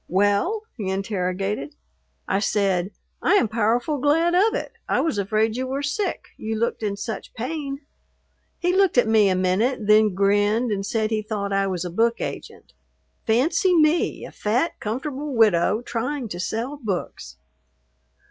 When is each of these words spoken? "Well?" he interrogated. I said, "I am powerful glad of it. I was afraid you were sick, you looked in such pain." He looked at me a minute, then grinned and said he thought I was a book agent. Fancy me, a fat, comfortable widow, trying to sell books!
"Well?" 0.09 0.63
he 0.77 0.89
interrogated. 0.89 1.75
I 2.27 2.39
said, 2.39 2.89
"I 3.21 3.35
am 3.35 3.47
powerful 3.47 3.99
glad 3.99 4.33
of 4.33 4.55
it. 4.55 4.71
I 4.89 4.99
was 4.99 5.19
afraid 5.19 5.55
you 5.55 5.67
were 5.67 5.83
sick, 5.83 6.29
you 6.37 6.55
looked 6.55 6.81
in 6.81 6.97
such 6.97 7.35
pain." 7.35 7.81
He 8.57 8.73
looked 8.75 8.97
at 8.97 9.07
me 9.07 9.29
a 9.29 9.35
minute, 9.35 9.85
then 9.85 10.15
grinned 10.15 10.71
and 10.71 10.83
said 10.83 11.11
he 11.11 11.21
thought 11.21 11.53
I 11.53 11.67
was 11.67 11.85
a 11.85 11.91
book 11.91 12.19
agent. 12.19 12.73
Fancy 13.27 13.75
me, 13.77 14.25
a 14.25 14.31
fat, 14.31 14.79
comfortable 14.79 15.35
widow, 15.35 15.83
trying 15.83 16.27
to 16.29 16.39
sell 16.39 16.77
books! 16.77 17.35